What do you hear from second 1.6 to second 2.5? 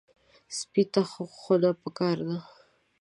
پکار ده.